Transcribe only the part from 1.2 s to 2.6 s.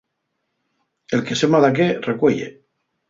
que sema daqué recueye.